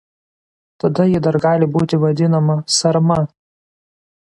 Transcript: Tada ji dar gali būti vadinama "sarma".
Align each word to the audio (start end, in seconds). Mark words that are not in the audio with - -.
Tada 0.83 1.05
ji 1.11 1.21
dar 1.29 1.37
gali 1.45 1.69
būti 1.77 2.03
vadinama 2.07 2.59
"sarma". 2.81 3.23